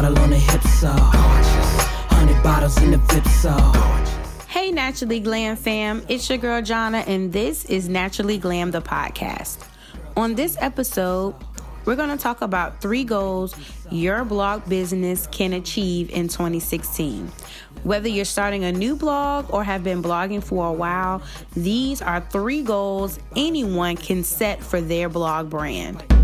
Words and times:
model 0.00 0.18
on 0.20 0.30
the 0.30 0.38
hip 0.38 0.62
so 0.62 0.88
Hundred 0.88 2.42
bottles 2.42 2.80
in 2.82 2.92
the 2.92 3.28
so 3.42 3.54
Hey, 4.48 4.70
Naturally 4.70 5.20
Glam 5.20 5.56
fam, 5.56 6.02
it's 6.08 6.28
your 6.28 6.38
girl 6.38 6.62
Jonna, 6.62 7.06
and 7.06 7.32
this 7.32 7.66
is 7.66 7.88
Naturally 7.88 8.38
Glam, 8.38 8.70
the 8.70 8.80
podcast. 8.80 9.58
On 10.16 10.34
this 10.34 10.56
episode, 10.58 11.34
we're 11.84 11.96
going 11.96 12.08
to 12.08 12.16
talk 12.16 12.40
about 12.40 12.80
three 12.80 13.04
goals 13.04 13.54
your 13.90 14.24
blog 14.24 14.66
business 14.68 15.26
can 15.26 15.52
achieve 15.52 16.08
in 16.10 16.28
2016. 16.28 17.30
Whether 17.82 18.08
you're 18.08 18.24
starting 18.24 18.64
a 18.64 18.72
new 18.72 18.96
blog 18.96 19.52
or 19.52 19.62
have 19.64 19.84
been 19.84 20.02
blogging 20.02 20.42
for 20.42 20.66
a 20.66 20.72
while, 20.72 21.22
these 21.52 22.00
are 22.00 22.20
three 22.20 22.62
goals 22.62 23.18
anyone 23.36 23.96
can 23.96 24.24
set 24.24 24.62
for 24.62 24.80
their 24.80 25.10
blog 25.10 25.50
brand. 25.50 26.19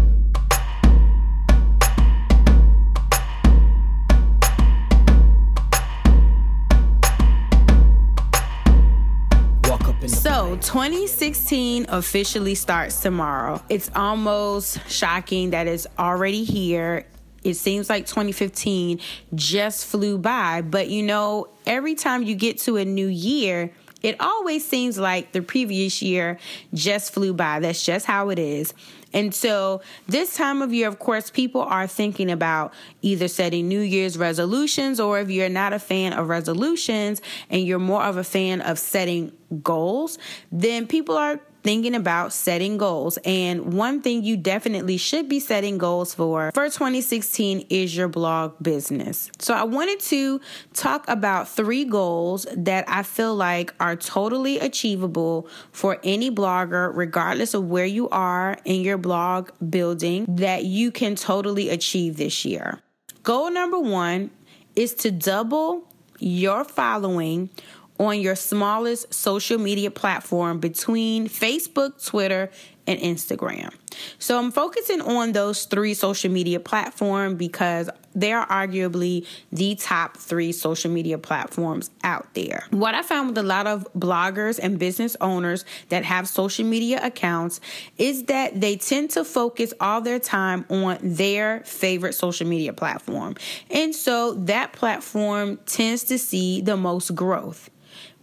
2016 10.66 11.86
officially 11.90 12.56
starts 12.56 13.00
tomorrow. 13.00 13.62
It's 13.68 13.88
almost 13.94 14.80
shocking 14.90 15.50
that 15.50 15.68
it's 15.68 15.86
already 15.96 16.42
here. 16.42 17.06
It 17.44 17.54
seems 17.54 17.88
like 17.88 18.06
2015 18.06 18.98
just 19.36 19.86
flew 19.86 20.18
by, 20.18 20.62
but 20.62 20.88
you 20.88 21.04
know, 21.04 21.50
every 21.66 21.94
time 21.94 22.24
you 22.24 22.34
get 22.34 22.58
to 22.62 22.78
a 22.78 22.84
new 22.84 23.06
year, 23.06 23.70
it 24.02 24.20
always 24.20 24.66
seems 24.66 24.98
like 24.98 25.30
the 25.30 25.40
previous 25.40 26.02
year 26.02 26.36
just 26.74 27.12
flew 27.12 27.32
by. 27.32 27.60
That's 27.60 27.84
just 27.84 28.04
how 28.04 28.30
it 28.30 28.38
is. 28.40 28.74
And 29.16 29.34
so, 29.34 29.80
this 30.06 30.36
time 30.36 30.60
of 30.60 30.74
year, 30.74 30.86
of 30.86 30.98
course, 30.98 31.30
people 31.30 31.62
are 31.62 31.86
thinking 31.86 32.30
about 32.30 32.74
either 33.00 33.28
setting 33.28 33.66
New 33.66 33.80
Year's 33.80 34.18
resolutions, 34.18 35.00
or 35.00 35.18
if 35.18 35.30
you're 35.30 35.48
not 35.48 35.72
a 35.72 35.78
fan 35.78 36.12
of 36.12 36.28
resolutions 36.28 37.22
and 37.48 37.62
you're 37.62 37.78
more 37.78 38.02
of 38.02 38.18
a 38.18 38.24
fan 38.24 38.60
of 38.60 38.78
setting 38.78 39.32
goals, 39.62 40.18
then 40.52 40.86
people 40.86 41.16
are 41.16 41.40
thinking 41.66 41.96
about 41.96 42.32
setting 42.32 42.78
goals. 42.78 43.18
And 43.24 43.74
one 43.74 44.00
thing 44.00 44.22
you 44.22 44.36
definitely 44.36 44.96
should 44.96 45.28
be 45.28 45.40
setting 45.40 45.78
goals 45.78 46.14
for 46.14 46.52
for 46.54 46.66
2016 46.66 47.66
is 47.68 47.96
your 47.96 48.06
blog 48.06 48.54
business. 48.62 49.32
So 49.40 49.52
I 49.52 49.64
wanted 49.64 49.98
to 50.00 50.40
talk 50.74 51.04
about 51.08 51.48
three 51.48 51.84
goals 51.84 52.46
that 52.56 52.84
I 52.86 53.02
feel 53.02 53.34
like 53.34 53.74
are 53.80 53.96
totally 53.96 54.60
achievable 54.60 55.48
for 55.72 55.98
any 56.04 56.30
blogger, 56.30 56.92
regardless 56.94 57.52
of 57.52 57.68
where 57.68 57.84
you 57.84 58.08
are 58.10 58.56
in 58.64 58.82
your 58.82 58.96
blog 58.96 59.50
building, 59.68 60.24
that 60.28 60.64
you 60.64 60.92
can 60.92 61.16
totally 61.16 61.68
achieve 61.68 62.16
this 62.16 62.44
year. 62.44 62.78
Goal 63.24 63.50
number 63.50 63.80
one 63.80 64.30
is 64.76 64.94
to 64.94 65.10
double 65.10 65.82
your 66.18 66.64
following 66.64 67.50
on 67.98 68.20
your 68.20 68.34
smallest 68.34 69.12
social 69.12 69.58
media 69.58 69.90
platform 69.90 70.58
between 70.58 71.28
Facebook, 71.28 72.04
Twitter, 72.04 72.50
and 72.86 73.00
Instagram. 73.00 73.74
So 74.18 74.38
I'm 74.38 74.52
focusing 74.52 75.00
on 75.00 75.32
those 75.32 75.64
three 75.64 75.94
social 75.94 76.30
media 76.30 76.60
platforms 76.60 77.36
because 77.36 77.90
they 78.14 78.32
are 78.32 78.46
arguably 78.46 79.26
the 79.50 79.74
top 79.74 80.16
three 80.16 80.52
social 80.52 80.90
media 80.90 81.18
platforms 81.18 81.90
out 82.04 82.32
there. 82.34 82.64
What 82.70 82.94
I 82.94 83.02
found 83.02 83.28
with 83.28 83.38
a 83.38 83.42
lot 83.42 83.66
of 83.66 83.86
bloggers 83.94 84.58
and 84.62 84.78
business 84.78 85.16
owners 85.20 85.64
that 85.88 86.04
have 86.04 86.28
social 86.28 86.64
media 86.64 87.00
accounts 87.02 87.60
is 87.98 88.24
that 88.24 88.60
they 88.60 88.76
tend 88.76 89.10
to 89.10 89.24
focus 89.24 89.72
all 89.80 90.00
their 90.00 90.18
time 90.18 90.64
on 90.68 90.98
their 91.02 91.60
favorite 91.60 92.14
social 92.14 92.46
media 92.46 92.72
platform. 92.72 93.34
And 93.70 93.94
so 93.94 94.34
that 94.34 94.72
platform 94.72 95.58
tends 95.66 96.04
to 96.04 96.18
see 96.18 96.60
the 96.60 96.76
most 96.76 97.14
growth 97.14 97.70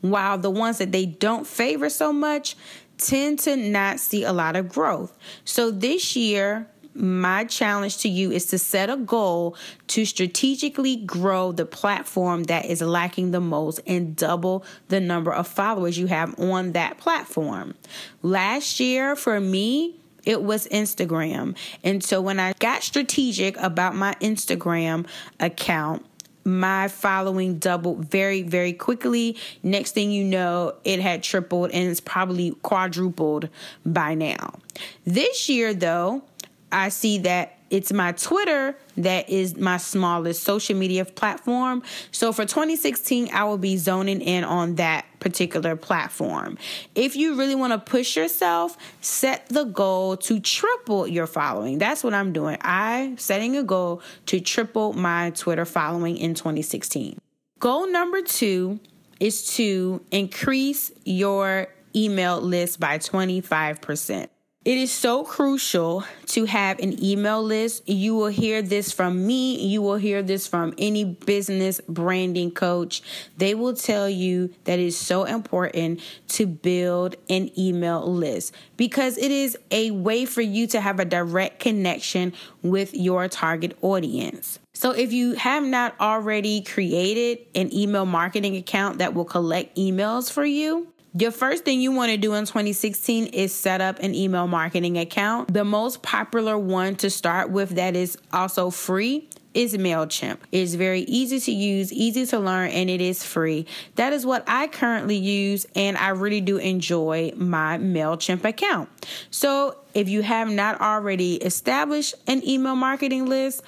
while 0.03 0.37
the 0.37 0.49
ones 0.49 0.79
that 0.79 0.91
they 0.91 1.05
don't 1.05 1.47
favor 1.47 1.89
so 1.89 2.11
much 2.11 2.57
tend 2.97 3.39
to 3.39 3.55
not 3.55 3.99
see 3.99 4.23
a 4.23 4.33
lot 4.33 4.57
of 4.57 4.67
growth. 4.67 5.17
So 5.45 5.71
this 5.71 6.15
year, 6.15 6.67
my 6.93 7.45
challenge 7.45 7.97
to 7.99 8.09
you 8.09 8.29
is 8.31 8.45
to 8.47 8.57
set 8.57 8.89
a 8.89 8.97
goal 8.97 9.55
to 9.87 10.05
strategically 10.05 10.97
grow 10.97 11.53
the 11.53 11.65
platform 11.65 12.43
that 12.43 12.65
is 12.65 12.81
lacking 12.81 13.31
the 13.31 13.39
most 13.39 13.79
and 13.87 14.15
double 14.15 14.65
the 14.89 14.99
number 14.99 15.31
of 15.33 15.47
followers 15.47 15.97
you 15.97 16.07
have 16.07 16.37
on 16.37 16.73
that 16.73 16.97
platform. 16.97 17.75
Last 18.21 18.81
year, 18.81 19.15
for 19.15 19.39
me, 19.39 19.95
it 20.25 20.43
was 20.43 20.67
Instagram. 20.67 21.55
And 21.81 22.03
so 22.03 22.21
when 22.21 22.39
I 22.39 22.53
got 22.59 22.83
strategic 22.83 23.57
about 23.57 23.95
my 23.95 24.15
Instagram 24.15 25.07
account, 25.39 26.05
my 26.45 26.87
following 26.87 27.57
doubled 27.59 28.05
very, 28.05 28.41
very 28.41 28.73
quickly. 28.73 29.37
Next 29.61 29.91
thing 29.91 30.11
you 30.11 30.23
know, 30.23 30.75
it 30.83 30.99
had 30.99 31.23
tripled 31.23 31.71
and 31.71 31.89
it's 31.89 31.99
probably 31.99 32.51
quadrupled 32.61 33.49
by 33.85 34.15
now. 34.15 34.59
This 35.05 35.49
year, 35.49 35.73
though, 35.73 36.23
I 36.73 36.89
see 36.89 37.19
that 37.19 37.57
it's 37.69 37.91
my 37.91 38.11
Twitter 38.11 38.77
that 38.97 39.29
is 39.29 39.57
my 39.57 39.77
smallest 39.77 40.43
social 40.43 40.75
media 40.75 41.05
platform. 41.05 41.81
So 42.11 42.31
for 42.31 42.45
2016, 42.45 43.29
I 43.33 43.43
will 43.45 43.57
be 43.57 43.77
zoning 43.77 44.21
in 44.21 44.43
on 44.43 44.75
that 44.75 45.05
particular 45.19 45.75
platform. 45.75 46.57
If 46.93 47.15
you 47.15 47.35
really 47.35 47.55
want 47.55 47.73
to 47.73 47.79
push 47.79 48.15
yourself, 48.15 48.77
set 49.01 49.47
the 49.49 49.63
goal 49.63 50.17
to 50.17 50.39
triple 50.39 51.07
your 51.07 51.25
following. 51.25 51.79
That's 51.79 52.03
what 52.03 52.13
I'm 52.13 52.33
doing. 52.33 52.57
I 52.61 53.15
setting 53.17 53.57
a 53.57 53.63
goal 53.63 54.01
to 54.27 54.39
triple 54.39 54.93
my 54.93 55.31
Twitter 55.31 55.65
following 55.65 56.17
in 56.17 56.35
2016. 56.35 57.17
Goal 57.59 57.87
number 57.87 58.21
2 58.21 58.79
is 59.19 59.55
to 59.55 60.03
increase 60.11 60.91
your 61.05 61.67
email 61.95 62.41
list 62.41 62.79
by 62.79 62.97
25%. 62.97 64.27
It 64.65 64.77
is 64.77 64.93
so 64.93 65.25
crucial 65.25 66.05
to 66.27 66.45
have 66.45 66.79
an 66.79 67.03
email 67.03 67.43
list. 67.43 67.89
You 67.89 68.15
will 68.15 68.27
hear 68.27 68.61
this 68.61 68.93
from 68.93 69.27
me. 69.27 69.59
You 69.59 69.81
will 69.81 69.97
hear 69.97 70.21
this 70.21 70.47
from 70.47 70.73
any 70.77 71.03
business 71.03 71.81
branding 71.89 72.49
coach. 72.49 73.03
They 73.35 73.55
will 73.55 73.73
tell 73.73 74.09
you 74.09 74.53
that 74.63 74.79
it 74.79 74.85
is 74.85 74.97
so 74.97 75.25
important 75.25 75.99
to 76.29 76.47
build 76.47 77.17
an 77.29 77.51
email 77.59 78.09
list 78.09 78.55
because 78.77 79.17
it 79.17 79.31
is 79.31 79.57
a 79.69 79.91
way 79.91 80.23
for 80.23 80.41
you 80.41 80.65
to 80.67 80.79
have 80.79 80.97
a 80.97 81.05
direct 81.05 81.59
connection 81.59 82.31
with 82.61 82.93
your 82.93 83.27
target 83.27 83.77
audience. 83.81 84.59
So, 84.75 84.91
if 84.91 85.11
you 85.11 85.33
have 85.33 85.63
not 85.63 85.93
already 85.99 86.61
created 86.61 87.39
an 87.53 87.71
email 87.73 88.05
marketing 88.05 88.55
account 88.55 88.99
that 88.99 89.13
will 89.13 89.25
collect 89.25 89.75
emails 89.75 90.31
for 90.31 90.45
you, 90.45 90.92
your 91.17 91.31
first 91.31 91.63
thing 91.63 91.79
you 91.79 91.91
want 91.91 92.11
to 92.11 92.17
do 92.17 92.33
in 92.33 92.45
2016 92.45 93.27
is 93.27 93.53
set 93.53 93.81
up 93.81 93.99
an 93.99 94.15
email 94.15 94.47
marketing 94.47 94.97
account. 94.97 95.53
The 95.53 95.63
most 95.63 96.01
popular 96.01 96.57
one 96.57 96.95
to 96.97 97.09
start 97.09 97.51
with 97.51 97.71
that 97.71 97.95
is 97.95 98.17
also 98.31 98.69
free 98.69 99.29
is 99.53 99.77
MailChimp. 99.77 100.37
It's 100.51 100.73
very 100.73 101.01
easy 101.01 101.39
to 101.39 101.51
use, 101.51 101.93
easy 101.93 102.25
to 102.25 102.39
learn, 102.39 102.71
and 102.71 102.89
it 102.89 103.01
is 103.01 103.23
free. 103.23 103.67
That 103.95 104.11
is 104.11 104.25
what 104.25 104.43
I 104.47 104.65
currently 104.65 105.17
use, 105.17 105.67
and 105.75 105.95
I 105.97 106.09
really 106.09 106.41
do 106.41 106.57
enjoy 106.57 107.33
my 107.35 107.77
MailChimp 107.77 108.43
account. 108.45 108.89
So 109.29 109.77
if 109.93 110.09
you 110.09 110.23
have 110.23 110.49
not 110.49 110.81
already 110.81 111.35
established 111.35 112.15
an 112.25 112.43
email 112.47 112.75
marketing 112.75 113.27
list, 113.27 113.61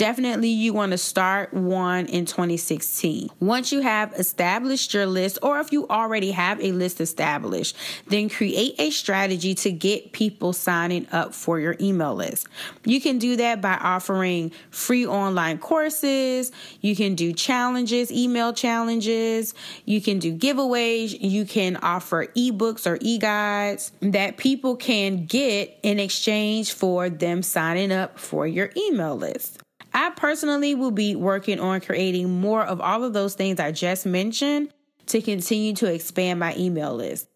definitely 0.00 0.48
you 0.48 0.72
want 0.72 0.92
to 0.92 0.96
start 0.96 1.52
one 1.52 2.06
in 2.06 2.24
2016. 2.24 3.28
Once 3.38 3.70
you 3.70 3.82
have 3.82 4.10
established 4.14 4.94
your 4.94 5.04
list, 5.04 5.38
or 5.42 5.60
if 5.60 5.72
you 5.72 5.86
already 5.88 6.30
have 6.30 6.58
a 6.58 6.72
list 6.72 7.02
established, 7.02 7.76
then 8.06 8.30
create 8.30 8.74
a 8.78 8.88
strategy 8.88 9.54
to 9.54 9.70
get 9.70 10.12
people 10.12 10.54
signing 10.54 11.06
up 11.12 11.34
for 11.34 11.60
your 11.60 11.76
email 11.82 12.14
list. 12.14 12.48
You 12.82 12.98
can 12.98 13.18
do 13.18 13.36
that 13.36 13.60
by 13.60 13.74
offering 13.74 14.52
free 14.70 15.06
online 15.06 15.58
courses, 15.58 16.50
you 16.80 16.96
can 16.96 17.14
do 17.14 17.34
challenges, 17.34 18.10
email 18.10 18.54
challenges, 18.54 19.52
you 19.84 20.00
can 20.00 20.18
do 20.18 20.34
giveaways, 20.34 21.14
you 21.20 21.44
can 21.44 21.76
offer 21.76 22.24
ebooks 22.28 22.90
or 22.90 22.96
e 23.02 23.18
guides 23.18 23.92
that 24.00 24.38
people 24.38 24.76
can 24.76 25.26
get 25.26 25.78
in 25.82 26.00
exchange 26.00 26.72
for 26.72 27.10
them 27.10 27.42
signing 27.42 27.92
up 27.92 28.18
for 28.18 28.46
your 28.46 28.70
email 28.78 29.14
list. 29.14 29.60
I 29.92 30.10
personally 30.10 30.74
will 30.74 30.90
be 30.90 31.16
working 31.16 31.60
on 31.60 31.80
creating 31.80 32.40
more 32.40 32.64
of 32.64 32.80
all 32.80 33.04
of 33.04 33.12
those 33.12 33.34
things 33.34 33.58
I 33.58 33.72
just 33.72 34.06
mentioned 34.06 34.72
to 35.06 35.20
continue 35.20 35.74
to 35.74 35.92
expand 35.92 36.38
my 36.40 36.54
email 36.56 36.94
list. 36.94 37.28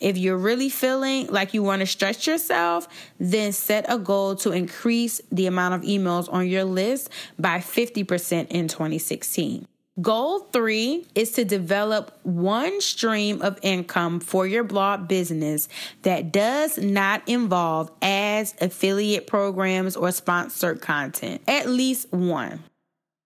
If 0.00 0.18
you're 0.18 0.36
really 0.36 0.68
feeling 0.68 1.28
like 1.28 1.54
you 1.54 1.62
want 1.62 1.80
to 1.80 1.86
stretch 1.86 2.26
yourself, 2.26 2.88
then 3.18 3.52
set 3.52 3.86
a 3.88 3.98
goal 3.98 4.34
to 4.36 4.50
increase 4.50 5.20
the 5.30 5.46
amount 5.46 5.74
of 5.74 5.82
emails 5.82 6.30
on 6.32 6.48
your 6.48 6.64
list 6.64 7.10
by 7.38 7.58
50% 7.58 8.48
in 8.48 8.68
2016. 8.68 9.66
Goal 10.02 10.40
three 10.52 11.06
is 11.14 11.30
to 11.32 11.44
develop 11.44 12.18
one 12.24 12.80
stream 12.80 13.40
of 13.42 13.60
income 13.62 14.18
for 14.18 14.44
your 14.44 14.64
blog 14.64 15.06
business 15.06 15.68
that 16.02 16.32
does 16.32 16.78
not 16.78 17.22
involve 17.28 17.92
ads, 18.02 18.56
affiliate 18.60 19.28
programs, 19.28 19.94
or 19.94 20.10
sponsored 20.10 20.80
content. 20.80 21.42
At 21.46 21.68
least 21.68 22.12
one. 22.12 22.64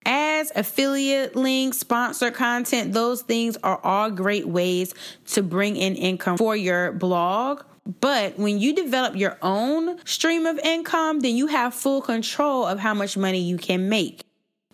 yes, 0.04 0.52
affiliate 0.54 1.34
links, 1.34 1.78
sponsored 1.78 2.34
content, 2.34 2.92
those 2.92 3.22
things 3.22 3.56
are 3.62 3.80
all 3.82 4.10
great 4.10 4.46
ways 4.46 4.94
to 5.28 5.42
bring 5.42 5.74
in 5.74 5.96
income 5.96 6.36
for 6.36 6.54
your 6.54 6.92
blog. 6.92 7.62
But 8.00 8.38
when 8.38 8.58
you 8.58 8.74
develop 8.74 9.16
your 9.16 9.38
own 9.40 10.04
stream 10.04 10.44
of 10.44 10.58
income, 10.58 11.20
then 11.20 11.34
you 11.34 11.46
have 11.46 11.72
full 11.72 12.02
control 12.02 12.66
of 12.66 12.78
how 12.78 12.92
much 12.92 13.16
money 13.16 13.40
you 13.40 13.56
can 13.56 13.88
make. 13.88 14.20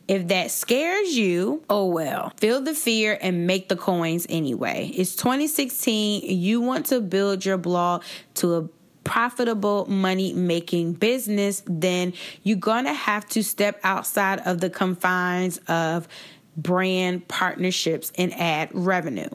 If 0.07 0.29
that 0.29 0.51
scares 0.51 1.17
you, 1.17 1.63
oh 1.71 1.87
well. 1.87 2.33
Feel 2.37 2.61
the 2.61 2.75
fear 2.75 3.19
and 3.21 3.47
make 3.47 3.69
the 3.69 3.77
coins 3.77 4.27
anyway. 4.29 4.91
It's 4.95 5.17
2016. 5.17 6.23
You 6.25 6.61
want 6.61 6.87
to 6.87 7.01
build 7.01 7.45
your 7.45 7.57
blog 7.57 8.03
to 8.35 8.55
a 8.55 8.69
profitable 9.05 9.87
money 9.87 10.33
making 10.33 10.95
business, 10.95 11.63
then 11.67 12.15
you're 12.43 12.57
going 12.57 12.87
to 12.87 12.93
have 12.93 13.29
to 13.29 13.45
step 13.45 13.79
outside 13.85 14.41
of 14.41 14.61
the 14.61 14.71
confines 14.71 15.59
of 15.69 16.09
brand 16.57 17.29
partnerships 17.29 18.11
and 18.17 18.33
ad 18.35 18.71
revenue. 18.73 19.29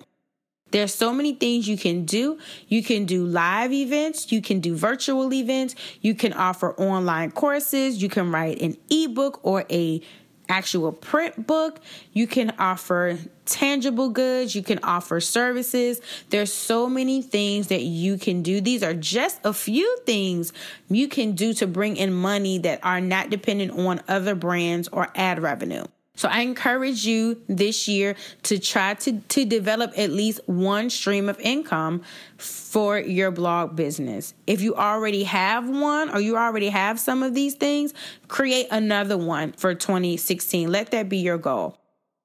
There's 0.71 0.93
so 0.93 1.13
many 1.13 1.33
things 1.33 1.67
you 1.67 1.77
can 1.77 2.05
do. 2.05 2.37
You 2.67 2.83
can 2.83 3.05
do 3.05 3.25
live 3.25 3.71
events, 3.71 4.31
you 4.31 4.41
can 4.41 4.59
do 4.59 4.75
virtual 4.75 5.33
events, 5.33 5.75
you 6.01 6.13
can 6.13 6.31
offer 6.33 6.73
online 6.75 7.31
courses, 7.31 8.01
you 8.01 8.09
can 8.09 8.31
write 8.31 8.61
an 8.61 8.77
ebook 8.89 9.39
or 9.43 9.65
a 9.71 10.01
actual 10.49 10.91
print 10.91 11.47
book. 11.47 11.79
You 12.11 12.27
can 12.27 12.53
offer 12.59 13.17
tangible 13.45 14.09
goods. 14.09 14.55
You 14.55 14.63
can 14.63 14.79
offer 14.83 15.19
services. 15.21 16.01
There's 16.29 16.51
so 16.51 16.89
many 16.89 17.21
things 17.21 17.67
that 17.67 17.83
you 17.83 18.17
can 18.17 18.41
do. 18.41 18.59
These 18.59 18.83
are 18.83 18.93
just 18.93 19.39
a 19.43 19.53
few 19.53 19.97
things 20.05 20.51
you 20.89 21.07
can 21.07 21.33
do 21.33 21.53
to 21.53 21.67
bring 21.67 21.95
in 21.95 22.13
money 22.13 22.57
that 22.59 22.79
are 22.83 23.01
not 23.01 23.29
dependent 23.29 23.71
on 23.77 24.01
other 24.07 24.35
brands 24.35 24.87
or 24.89 25.09
ad 25.15 25.39
revenue. 25.41 25.85
So 26.19 26.27
I 26.27 26.41
encourage 26.41 27.05
you 27.05 27.41
this 27.47 27.87
year 27.87 28.13
to 28.43 28.59
try 28.59 28.93
to, 28.95 29.21
to 29.21 29.45
develop 29.45 29.93
at 29.97 30.09
least 30.09 30.41
one 30.47 30.89
stream 30.89 31.29
of 31.29 31.39
income 31.39 32.01
for 32.35 32.99
your 32.99 33.31
blog 33.31 33.77
business. 33.77 34.33
If 34.45 34.61
you 34.61 34.75
already 34.75 35.23
have 35.23 35.69
one 35.69 36.09
or 36.09 36.19
you 36.19 36.35
already 36.35 36.67
have 36.67 36.99
some 36.99 37.23
of 37.23 37.35
these 37.35 37.55
things, 37.55 37.93
create 38.27 38.67
another 38.69 39.17
one 39.17 39.53
for 39.53 39.73
2016. 39.73 40.69
Let 40.69 40.91
that 40.91 41.07
be 41.07 41.19
your 41.19 41.37
goal. 41.37 41.77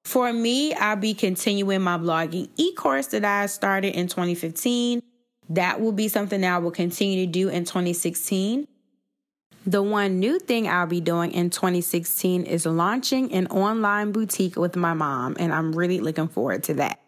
For 0.03 0.33
me, 0.33 0.73
I'll 0.73 0.97
be 0.97 1.13
continuing 1.13 1.81
my 1.81 1.97
blogging 1.97 2.49
e 2.57 2.73
course 2.73 3.07
that 3.07 3.23
I 3.23 3.45
started 3.45 3.95
in 3.95 4.09
2015. 4.09 5.03
That 5.47 5.79
will 5.79 5.93
be 5.93 6.09
something 6.09 6.41
that 6.41 6.53
I 6.53 6.57
will 6.57 6.71
continue 6.71 7.25
to 7.25 7.31
do 7.31 7.47
in 7.47 7.63
2016. 7.63 8.67
The 9.67 9.81
one 9.81 10.19
new 10.19 10.37
thing 10.37 10.67
I'll 10.67 10.85
be 10.85 11.01
doing 11.01 11.31
in 11.31 11.49
2016 11.49 12.43
is 12.43 12.67
launching 12.67 13.33
an 13.33 13.47
online 13.47 14.11
boutique 14.11 14.57
with 14.57 14.75
my 14.75 14.93
mom, 14.93 15.35
and 15.39 15.51
I'm 15.51 15.73
really 15.73 15.99
looking 15.99 16.27
forward 16.27 16.63
to 16.65 16.75
that. 16.75 16.99